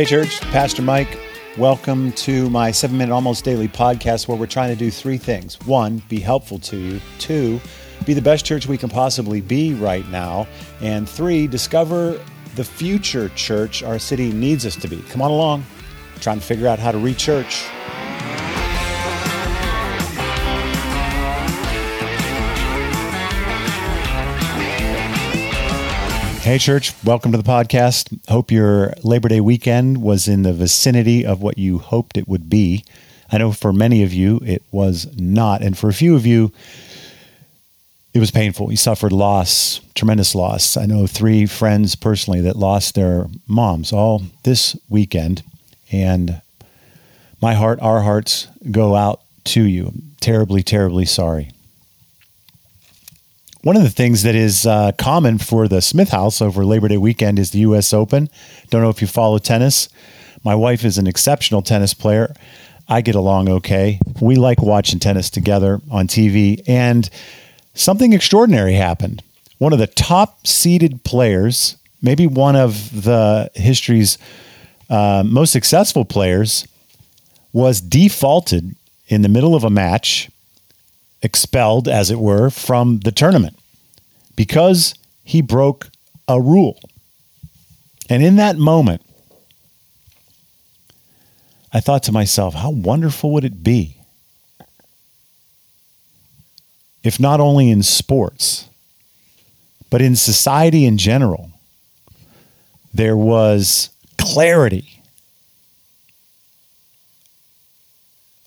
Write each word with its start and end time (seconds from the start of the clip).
Hey, 0.00 0.06
church, 0.06 0.40
Pastor 0.40 0.80
Mike. 0.80 1.18
Welcome 1.58 2.12
to 2.12 2.48
my 2.48 2.70
seven 2.70 2.96
minute 2.96 3.12
almost 3.12 3.44
daily 3.44 3.68
podcast 3.68 4.28
where 4.28 4.38
we're 4.38 4.46
trying 4.46 4.70
to 4.70 4.74
do 4.74 4.90
three 4.90 5.18
things. 5.18 5.60
One, 5.66 6.02
be 6.08 6.20
helpful 6.20 6.58
to 6.58 6.78
you. 6.78 7.02
Two, 7.18 7.60
be 8.06 8.14
the 8.14 8.22
best 8.22 8.46
church 8.46 8.66
we 8.66 8.78
can 8.78 8.88
possibly 8.88 9.42
be 9.42 9.74
right 9.74 10.08
now. 10.08 10.48
And 10.80 11.06
three, 11.06 11.46
discover 11.46 12.18
the 12.54 12.64
future 12.64 13.28
church 13.34 13.82
our 13.82 13.98
city 13.98 14.32
needs 14.32 14.64
us 14.64 14.74
to 14.76 14.88
be. 14.88 15.02
Come 15.10 15.20
on 15.20 15.30
along. 15.32 15.66
trying 16.22 16.38
to 16.40 16.46
figure 16.46 16.66
out 16.66 16.78
how 16.78 16.92
to 16.92 16.98
rechurch. 16.98 17.70
Hey, 26.40 26.56
church, 26.56 26.94
welcome 27.04 27.32
to 27.32 27.38
the 27.38 27.44
podcast. 27.44 28.18
Hope 28.30 28.50
your 28.50 28.94
Labor 29.04 29.28
Day 29.28 29.42
weekend 29.42 30.00
was 30.00 30.26
in 30.26 30.42
the 30.42 30.54
vicinity 30.54 31.24
of 31.24 31.42
what 31.42 31.58
you 31.58 31.78
hoped 31.78 32.16
it 32.16 32.26
would 32.26 32.48
be. 32.48 32.82
I 33.30 33.36
know 33.36 33.52
for 33.52 33.74
many 33.74 34.02
of 34.02 34.14
you 34.14 34.40
it 34.42 34.62
was 34.72 35.06
not. 35.18 35.60
And 35.60 35.76
for 35.76 35.90
a 35.90 35.92
few 35.92 36.16
of 36.16 36.24
you, 36.24 36.50
it 38.14 38.20
was 38.20 38.30
painful. 38.30 38.70
You 38.70 38.78
suffered 38.78 39.12
loss, 39.12 39.80
tremendous 39.94 40.34
loss. 40.34 40.78
I 40.78 40.86
know 40.86 41.06
three 41.06 41.44
friends 41.44 41.94
personally 41.94 42.40
that 42.40 42.56
lost 42.56 42.94
their 42.94 43.26
moms 43.46 43.92
all 43.92 44.22
this 44.42 44.74
weekend. 44.88 45.42
And 45.92 46.40
my 47.42 47.52
heart, 47.52 47.78
our 47.82 48.00
hearts 48.00 48.48
go 48.70 48.94
out 48.96 49.20
to 49.44 49.62
you. 49.62 49.92
Terribly, 50.20 50.62
terribly 50.62 51.04
sorry. 51.04 51.50
One 53.62 53.76
of 53.76 53.82
the 53.82 53.90
things 53.90 54.22
that 54.22 54.34
is 54.34 54.66
uh, 54.66 54.92
common 54.92 55.36
for 55.36 55.68
the 55.68 55.82
Smith 55.82 56.08
House 56.08 56.40
over 56.40 56.64
Labor 56.64 56.88
Day 56.88 56.96
weekend 56.96 57.38
is 57.38 57.50
the 57.50 57.58
U.S. 57.58 57.92
Open. 57.92 58.30
Don't 58.70 58.80
know 58.80 58.88
if 58.88 59.02
you 59.02 59.06
follow 59.06 59.36
tennis. 59.36 59.90
My 60.42 60.54
wife 60.54 60.82
is 60.82 60.96
an 60.96 61.06
exceptional 61.06 61.60
tennis 61.60 61.92
player. 61.92 62.34
I 62.88 63.02
get 63.02 63.14
along 63.16 63.50
okay. 63.50 64.00
We 64.18 64.36
like 64.36 64.62
watching 64.62 64.98
tennis 64.98 65.28
together 65.28 65.82
on 65.90 66.06
TV, 66.06 66.62
and 66.66 67.10
something 67.74 68.14
extraordinary 68.14 68.72
happened. 68.72 69.22
One 69.58 69.74
of 69.74 69.78
the 69.78 69.88
top 69.88 70.46
seeded 70.46 71.04
players, 71.04 71.76
maybe 72.00 72.26
one 72.26 72.56
of 72.56 73.02
the 73.04 73.50
history's 73.54 74.16
uh, 74.88 75.22
most 75.26 75.52
successful 75.52 76.06
players, 76.06 76.66
was 77.52 77.82
defaulted 77.82 78.74
in 79.08 79.20
the 79.20 79.28
middle 79.28 79.54
of 79.54 79.64
a 79.64 79.70
match 79.70 80.30
expelled, 81.22 81.88
as 81.88 82.10
it 82.10 82.18
were, 82.18 82.50
from 82.50 83.00
the 83.00 83.12
tournament 83.12 83.56
because 84.36 84.94
he 85.22 85.42
broke 85.42 85.90
a 86.26 86.40
rule. 86.40 86.80
And 88.08 88.22
in 88.22 88.36
that 88.36 88.56
moment, 88.56 89.02
I 91.72 91.80
thought 91.80 92.02
to 92.04 92.12
myself, 92.12 92.54
how 92.54 92.70
wonderful 92.70 93.32
would 93.32 93.44
it 93.44 93.62
be 93.62 94.00
if 97.02 97.20
not 97.20 97.40
only 97.40 97.70
in 97.70 97.82
sports, 97.82 98.68
but 99.90 100.02
in 100.02 100.16
society 100.16 100.84
in 100.84 100.98
general, 100.98 101.50
there 102.92 103.16
was 103.16 103.90
clarity 104.18 105.02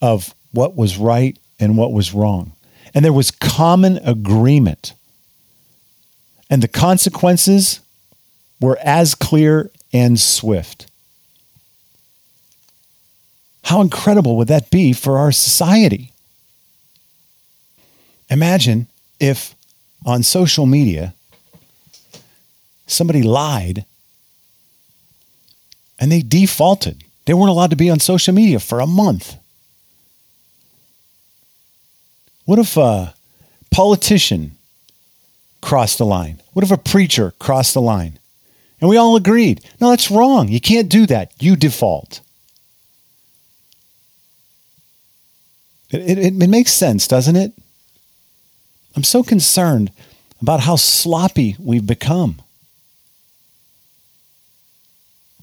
of 0.00 0.34
what 0.52 0.76
was 0.76 0.96
right 0.96 1.38
and 1.58 1.76
what 1.76 1.92
was 1.92 2.14
wrong. 2.14 2.52
And 2.94 3.04
there 3.04 3.12
was 3.12 3.30
common 3.30 3.98
agreement. 3.98 4.94
And 6.48 6.62
the 6.62 6.68
consequences 6.68 7.80
were 8.60 8.78
as 8.82 9.14
clear 9.14 9.70
and 9.92 10.18
swift. 10.18 10.86
How 13.64 13.80
incredible 13.80 14.36
would 14.36 14.48
that 14.48 14.70
be 14.70 14.92
for 14.92 15.18
our 15.18 15.30
society? 15.30 16.12
Imagine 18.28 18.86
if 19.18 19.54
on 20.04 20.22
social 20.22 20.66
media 20.66 21.14
somebody 22.86 23.22
lied 23.22 23.84
and 25.98 26.10
they 26.10 26.22
defaulted. 26.22 27.04
They 27.26 27.34
weren't 27.34 27.50
allowed 27.50 27.70
to 27.70 27.76
be 27.76 27.90
on 27.90 28.00
social 28.00 28.34
media 28.34 28.58
for 28.58 28.80
a 28.80 28.86
month. 28.86 29.36
What 32.44 32.58
if 32.58 32.76
a 32.76 33.14
politician 33.70 34.56
crossed 35.60 35.98
the 35.98 36.06
line? 36.06 36.40
What 36.52 36.64
if 36.64 36.70
a 36.70 36.76
preacher 36.76 37.32
crossed 37.38 37.74
the 37.74 37.82
line? 37.82 38.18
And 38.80 38.88
we 38.88 38.96
all 38.96 39.14
agreed, 39.16 39.60
no, 39.80 39.90
that's 39.90 40.10
wrong. 40.10 40.48
You 40.48 40.60
can't 40.60 40.88
do 40.88 41.06
that. 41.06 41.32
You 41.38 41.54
default. 41.54 42.20
It, 45.90 46.18
it, 46.18 46.42
it 46.42 46.48
makes 46.48 46.72
sense, 46.72 47.06
doesn't 47.06 47.36
it? 47.36 47.52
I'm 48.96 49.04
so 49.04 49.22
concerned 49.22 49.92
about 50.40 50.60
how 50.60 50.76
sloppy 50.76 51.56
we've 51.58 51.86
become. 51.86 52.40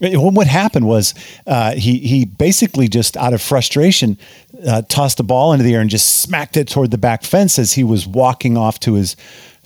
What 0.00 0.46
happened 0.46 0.86
was 0.86 1.14
uh, 1.46 1.74
he 1.74 1.98
he 1.98 2.24
basically 2.24 2.88
just 2.88 3.18
out 3.18 3.34
of 3.34 3.42
frustration 3.42 4.16
uh, 4.66 4.82
tossed 4.82 5.16
the 5.16 5.24
ball 5.24 5.52
into 5.52 5.64
the 5.64 5.74
air 5.74 5.80
and 5.80 5.90
just 5.90 6.20
smacked 6.20 6.56
it 6.56 6.68
toward 6.68 6.90
the 6.90 6.98
back 6.98 7.22
fence 7.22 7.58
as 7.58 7.72
he 7.72 7.84
was 7.84 8.06
walking 8.06 8.56
off 8.56 8.80
to 8.80 8.94
his 8.94 9.16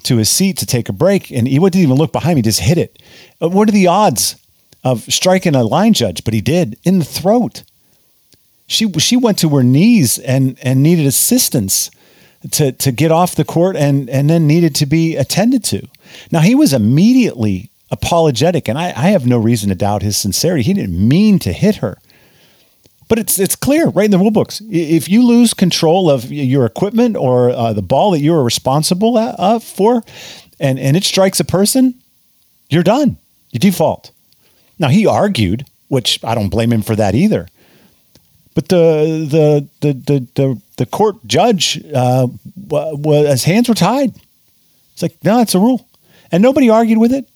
to 0.04 0.18
his 0.18 0.28
seat 0.28 0.58
to 0.58 0.66
take 0.66 0.88
a 0.88 0.92
break, 0.92 1.30
and 1.30 1.48
he 1.48 1.58
didn't 1.58 1.76
even 1.76 1.96
look 1.96 2.12
behind 2.12 2.36
me; 2.36 2.42
just 2.42 2.60
hit 2.60 2.78
it. 2.78 3.02
Uh, 3.42 3.48
what 3.48 3.68
are 3.68 3.72
the 3.72 3.86
odds 3.86 4.36
of 4.82 5.02
striking 5.04 5.54
a 5.54 5.64
line 5.64 5.94
judge? 5.94 6.24
But 6.24 6.34
he 6.34 6.40
did 6.40 6.78
in 6.84 6.98
the 6.98 7.04
throat. 7.04 7.62
She 8.66 8.90
she 8.92 9.16
went 9.16 9.38
to 9.38 9.48
her 9.50 9.62
knees 9.62 10.18
and 10.18 10.58
and 10.62 10.82
needed 10.82 11.06
assistance 11.06 11.90
to 12.50 12.72
to 12.72 12.92
get 12.92 13.10
off 13.10 13.34
the 13.34 13.44
court 13.44 13.76
and 13.76 14.08
and 14.10 14.28
then 14.28 14.46
needed 14.46 14.74
to 14.76 14.86
be 14.86 15.16
attended 15.16 15.64
to. 15.64 15.86
Now 16.30 16.40
he 16.40 16.54
was 16.54 16.72
immediately 16.72 17.70
apologetic, 17.90 18.68
and 18.68 18.78
I, 18.78 18.88
I 18.88 19.10
have 19.10 19.26
no 19.26 19.38
reason 19.38 19.68
to 19.68 19.74
doubt 19.74 20.02
his 20.02 20.16
sincerity. 20.16 20.62
He 20.62 20.74
didn't 20.74 21.08
mean 21.08 21.38
to 21.40 21.52
hit 21.52 21.76
her. 21.76 21.98
But 23.14 23.20
it's 23.20 23.38
it's 23.38 23.54
clear 23.54 23.90
right 23.90 24.06
in 24.06 24.10
the 24.10 24.18
rule 24.18 24.32
books. 24.32 24.60
If 24.68 25.08
you 25.08 25.24
lose 25.24 25.54
control 25.54 26.10
of 26.10 26.32
your 26.32 26.66
equipment 26.66 27.16
or 27.16 27.50
uh, 27.50 27.72
the 27.72 27.80
ball 27.80 28.10
that 28.10 28.18
you 28.18 28.34
are 28.34 28.42
responsible 28.42 29.16
uh, 29.16 29.60
for, 29.60 30.02
and 30.58 30.80
and 30.80 30.96
it 30.96 31.04
strikes 31.04 31.38
a 31.38 31.44
person, 31.44 31.94
you're 32.70 32.82
done. 32.82 33.16
You 33.52 33.60
default. 33.60 34.10
Now 34.80 34.88
he 34.88 35.06
argued, 35.06 35.64
which 35.86 36.24
I 36.24 36.34
don't 36.34 36.48
blame 36.48 36.72
him 36.72 36.82
for 36.82 36.96
that 36.96 37.14
either. 37.14 37.46
But 38.52 38.68
the 38.68 39.28
the 39.30 39.68
the 39.80 39.92
the 39.92 40.26
the, 40.34 40.60
the 40.78 40.86
court 40.86 41.24
judge 41.24 41.80
uh, 41.94 42.26
was 42.66 43.28
his 43.28 43.44
hands 43.44 43.68
were 43.68 43.76
tied. 43.76 44.12
It's 44.94 45.02
like 45.02 45.22
no, 45.22 45.40
it's 45.40 45.54
a 45.54 45.60
rule, 45.60 45.86
and 46.32 46.42
nobody 46.42 46.68
argued 46.68 46.98
with 46.98 47.12
it. 47.12 47.28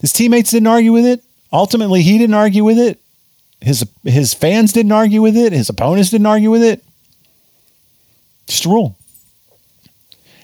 His 0.00 0.14
teammates 0.14 0.52
didn't 0.52 0.68
argue 0.68 0.92
with 0.92 1.04
it. 1.04 1.22
Ultimately, 1.52 2.00
he 2.00 2.16
didn't 2.16 2.32
argue 2.32 2.64
with 2.64 2.78
it. 2.78 2.98
His 3.60 3.84
his 4.04 4.34
fans 4.34 4.72
didn't 4.72 4.92
argue 4.92 5.22
with 5.22 5.36
it. 5.36 5.52
His 5.52 5.68
opponents 5.68 6.10
didn't 6.10 6.26
argue 6.26 6.50
with 6.50 6.62
it. 6.62 6.84
Just 8.46 8.66
a 8.66 8.68
rule. 8.68 8.96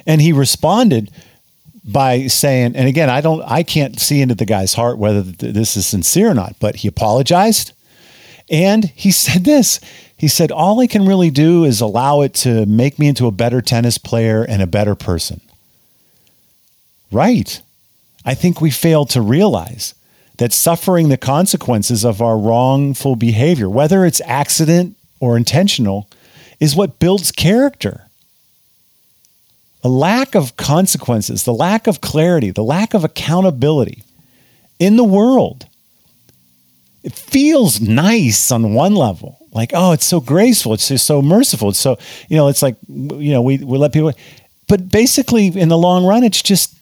And 0.07 0.21
he 0.21 0.33
responded 0.33 1.11
by 1.85 2.27
saying, 2.27 2.77
and 2.77 2.89
again, 2.89 3.11
I 3.11 3.21
don't, 3.21 3.43
I 3.43 3.63
can't 3.63 3.99
see 3.99 4.21
into 4.21 4.35
the 4.35 4.45
guy's 4.45 4.75
heart 4.75 4.99
whether 4.99 5.23
this 5.23 5.77
is 5.77 5.87
sincere 5.87 6.31
or 6.31 6.35
not, 6.35 6.57
but 6.61 6.77
he 6.77 6.89
apologized, 6.89 7.73
and 8.51 8.85
he 8.85 9.11
said 9.11 9.45
this. 9.45 9.81
He 10.17 10.29
said, 10.29 10.53
"All 10.53 10.81
I 10.81 10.87
can 10.87 11.05
really 11.05 11.31
do 11.31 11.65
is 11.65 11.81
allow 11.81 12.21
it 12.21 12.33
to 12.35 12.65
make 12.67 12.97
me 12.97 13.09
into 13.09 13.27
a 13.27 13.33
better 13.33 13.61
tennis 13.61 13.99
player 13.99 14.45
and 14.45 14.63
a 14.63 14.69
better 14.69 14.95
person." 14.95 15.41
Right. 17.11 17.61
I 18.25 18.35
think 18.35 18.61
we 18.61 18.71
fail 18.71 19.05
to 19.07 19.21
realize 19.21 19.95
that 20.43 20.53
suffering 20.53 21.09
the 21.09 21.17
consequences 21.17 22.05
of 22.05 22.21
our 22.21 22.37
wrongful 22.37 23.15
behavior, 23.15 23.71
whether 23.71 24.05
it's 24.05 24.21
accident 24.23 24.97
or 25.21 25.37
intentional, 25.37 26.09
is 26.59 26.75
what 26.75 26.99
builds 26.99 27.31
character. 27.31 28.09
A 29.85 29.89
lack 29.89 30.35
of 30.35 30.57
consequences, 30.57 31.45
the 31.45 31.55
lack 31.55 31.87
of 31.87 32.01
clarity, 32.01 32.51
the 32.51 32.65
lack 32.65 32.93
of 32.93 33.05
accountability 33.05 34.03
in 34.81 34.97
the 34.97 35.05
world. 35.05 35.69
It 37.05 37.13
feels 37.13 37.81
nice 37.81 38.51
on 38.51 38.75
one 38.75 38.97
level. 38.97 39.39
Like, 39.53 39.71
oh, 39.75 39.93
it's 39.93 40.07
so 40.07 40.19
graceful. 40.19 40.75
It's 40.75 40.89
just 40.89 41.07
so 41.07 41.23
merciful. 41.23 41.69
It's 41.69 41.79
so, 41.79 41.99
you 42.29 42.37
know, 42.37 42.49
it's 42.49 42.63
like, 42.63 42.75
you 42.89 43.31
know, 43.31 43.43
we, 43.43 43.59
we 43.59 43.79
let 43.79 43.93
people, 43.93 44.13
but 44.67 44.89
basically 44.89 45.47
in 45.47 45.69
the 45.69 45.79
long 45.79 46.05
run, 46.05 46.25
it's 46.25 46.43
just 46.43 46.75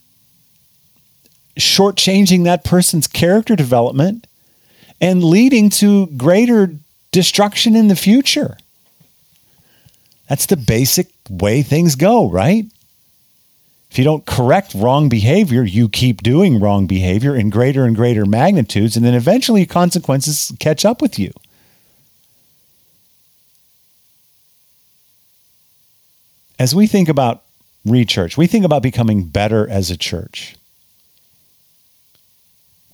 shortchanging 1.61 2.45
that 2.45 2.65
person's 2.65 3.07
character 3.07 3.57
development 3.57 4.27
and 5.01 5.25
leading 5.25 5.71
to 5.71 6.07
greater 6.09 6.75
destruction 7.13 7.75
in 7.75 7.89
the 7.89 7.97
future. 7.97 8.57
That's 10.29 10.47
the 10.47 10.57
basic 10.57 11.09
way 11.29 11.63
things 11.63 11.97
go, 11.97 12.31
right? 12.31 12.67
If 13.91 13.99
you 13.99 14.05
don't 14.05 14.25
correct 14.25 14.75
wrong 14.75 15.09
behavior, 15.09 15.65
you 15.65 15.89
keep 15.89 16.23
doing 16.23 16.61
wrong 16.61 16.87
behavior 16.87 17.35
in 17.35 17.51
greater 17.51 17.85
and 17.85 17.97
greater 17.97 18.25
magnitudes, 18.25 18.97
and 18.97 19.05
then 19.05 19.15
eventually 19.15 19.67
consequences 19.67 20.53
catch 20.61 20.85
up 20.85 21.03
with 21.03 21.19
you. 21.19 21.33
As 26.61 26.75
we 26.75 26.87
think 26.87 27.09
about 27.09 27.43
rechurch, 27.85 28.37
we 28.37 28.47
think 28.47 28.65
about 28.65 28.83
becoming 28.83 29.25
better 29.25 29.69
as 29.69 29.91
a 29.91 29.97
church. 29.97 30.55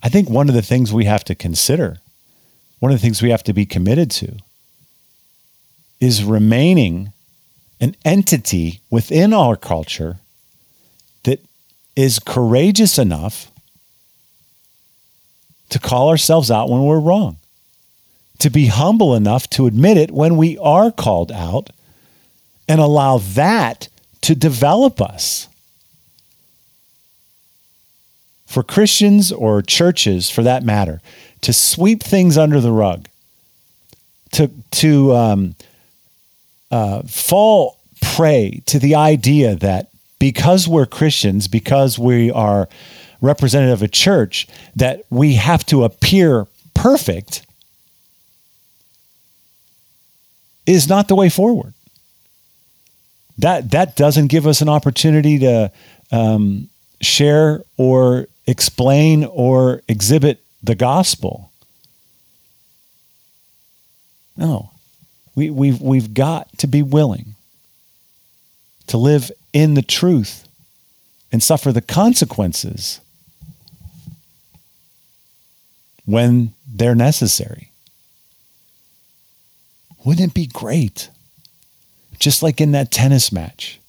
I 0.06 0.08
think 0.08 0.30
one 0.30 0.48
of 0.48 0.54
the 0.54 0.62
things 0.62 0.92
we 0.92 1.06
have 1.06 1.24
to 1.24 1.34
consider, 1.34 1.98
one 2.78 2.92
of 2.92 2.98
the 2.98 3.02
things 3.02 3.22
we 3.22 3.30
have 3.30 3.42
to 3.42 3.52
be 3.52 3.66
committed 3.66 4.08
to, 4.12 4.36
is 5.98 6.22
remaining 6.22 7.12
an 7.80 7.96
entity 8.04 8.78
within 8.88 9.32
our 9.32 9.56
culture 9.56 10.18
that 11.24 11.40
is 11.96 12.20
courageous 12.20 13.00
enough 13.00 13.50
to 15.70 15.80
call 15.80 16.08
ourselves 16.08 16.52
out 16.52 16.68
when 16.68 16.84
we're 16.84 17.00
wrong, 17.00 17.38
to 18.38 18.48
be 18.48 18.66
humble 18.66 19.12
enough 19.12 19.50
to 19.50 19.66
admit 19.66 19.96
it 19.96 20.12
when 20.12 20.36
we 20.36 20.56
are 20.58 20.92
called 20.92 21.32
out, 21.32 21.70
and 22.68 22.80
allow 22.80 23.18
that 23.18 23.88
to 24.20 24.36
develop 24.36 25.00
us. 25.00 25.48
For 28.56 28.62
Christians 28.62 29.30
or 29.32 29.60
churches, 29.60 30.30
for 30.30 30.42
that 30.42 30.62
matter, 30.62 31.02
to 31.42 31.52
sweep 31.52 32.02
things 32.02 32.38
under 32.38 32.58
the 32.58 32.72
rug, 32.72 33.06
to, 34.32 34.50
to 34.70 35.14
um, 35.14 35.56
uh, 36.70 37.02
fall 37.02 37.76
prey 38.00 38.62
to 38.64 38.78
the 38.78 38.94
idea 38.94 39.56
that 39.56 39.90
because 40.18 40.66
we're 40.66 40.86
Christians, 40.86 41.48
because 41.48 41.98
we 41.98 42.30
are 42.30 42.66
representative 43.20 43.74
of 43.74 43.82
a 43.82 43.88
church, 43.88 44.48
that 44.74 45.02
we 45.10 45.34
have 45.34 45.66
to 45.66 45.84
appear 45.84 46.46
perfect 46.72 47.46
is 50.64 50.88
not 50.88 51.08
the 51.08 51.14
way 51.14 51.28
forward. 51.28 51.74
That 53.36 53.72
that 53.72 53.96
doesn't 53.96 54.28
give 54.28 54.46
us 54.46 54.62
an 54.62 54.70
opportunity 54.70 55.40
to 55.40 55.70
um, 56.10 56.70
share 57.02 57.62
or 57.76 58.28
explain 58.46 59.24
or 59.24 59.82
exhibit 59.88 60.42
the 60.62 60.74
gospel. 60.74 61.50
No, 64.36 64.70
we, 65.34 65.50
we've, 65.50 65.80
we've 65.80 66.14
got 66.14 66.56
to 66.58 66.66
be 66.66 66.82
willing 66.82 67.34
to 68.86 68.98
live 68.98 69.30
in 69.52 69.74
the 69.74 69.82
truth 69.82 70.46
and 71.32 71.42
suffer 71.42 71.72
the 71.72 71.80
consequences 71.80 73.00
when 76.04 76.52
they're 76.66 76.94
necessary. 76.94 77.70
Wouldn't 80.04 80.30
it 80.30 80.34
be 80.34 80.46
great? 80.46 81.10
Just 82.18 82.42
like 82.42 82.60
in 82.60 82.72
that 82.72 82.92
tennis 82.92 83.32
match. 83.32 83.80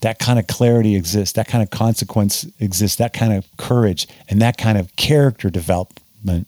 That 0.00 0.18
kind 0.18 0.38
of 0.38 0.46
clarity 0.46 0.94
exists, 0.94 1.34
that 1.34 1.48
kind 1.48 1.62
of 1.62 1.70
consequence 1.70 2.46
exists, 2.60 2.96
that 2.98 3.12
kind 3.12 3.32
of 3.32 3.46
courage 3.56 4.06
and 4.28 4.40
that 4.40 4.56
kind 4.56 4.78
of 4.78 4.94
character 4.96 5.50
development 5.50 6.46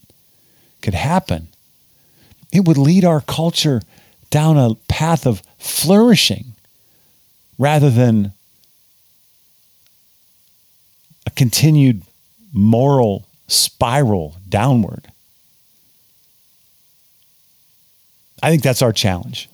could 0.81 0.93
happen 0.93 1.49
it 2.51 2.65
would 2.65 2.77
lead 2.77 3.05
our 3.05 3.21
culture 3.21 3.81
down 4.29 4.57
a 4.57 4.75
path 4.87 5.25
of 5.25 5.41
flourishing 5.57 6.53
rather 7.57 7.89
than 7.89 8.33
a 11.25 11.29
continued 11.31 12.01
moral 12.53 13.25
spiral 13.47 14.35
downward. 14.49 15.07
I 18.43 18.49
think 18.49 18.63
that's 18.63 18.81
our 18.81 18.93
challenge 18.93 19.49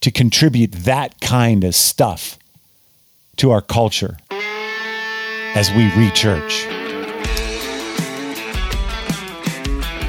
to 0.00 0.10
contribute 0.10 0.72
that 0.72 1.20
kind 1.20 1.64
of 1.64 1.74
stuff 1.74 2.38
to 3.36 3.50
our 3.50 3.60
culture 3.60 4.16
as 5.54 5.70
we 5.72 5.90
re 5.96 6.10
church. 6.10 6.83